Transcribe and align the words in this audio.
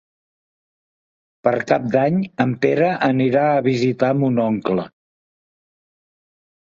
Per 1.47 1.53
Cap 1.73 1.85
d'Any 1.95 2.17
en 2.45 2.55
Pere 2.65 2.89
anirà 3.09 3.45
a 3.51 3.61
visitar 3.71 4.13
mon 4.23 4.41
oncle. 4.49 4.87